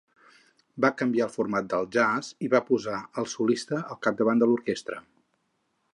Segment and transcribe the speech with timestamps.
[0.85, 4.99] Va canviar el format del jazz i va posar al solista al capdavant de l'orquestra.